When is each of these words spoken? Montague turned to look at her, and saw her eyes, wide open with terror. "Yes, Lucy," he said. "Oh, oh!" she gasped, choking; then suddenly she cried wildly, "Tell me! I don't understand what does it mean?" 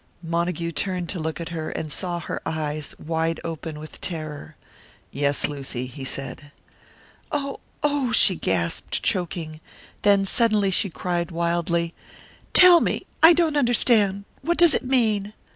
Montague 0.23 0.71
turned 0.71 1.09
to 1.09 1.19
look 1.19 1.39
at 1.39 1.49
her, 1.49 1.69
and 1.69 1.91
saw 1.91 2.19
her 2.21 2.41
eyes, 2.43 2.95
wide 2.97 3.39
open 3.43 3.77
with 3.77 4.01
terror. 4.01 4.55
"Yes, 5.11 5.47
Lucy," 5.47 5.85
he 5.85 6.03
said. 6.03 6.51
"Oh, 7.31 7.59
oh!" 7.83 8.11
she 8.11 8.35
gasped, 8.35 9.03
choking; 9.03 9.59
then 10.01 10.25
suddenly 10.25 10.71
she 10.71 10.89
cried 10.89 11.29
wildly, 11.29 11.93
"Tell 12.51 12.79
me! 12.81 13.05
I 13.21 13.33
don't 13.33 13.55
understand 13.55 14.25
what 14.41 14.57
does 14.57 14.73
it 14.73 14.81
mean?" 14.83 15.33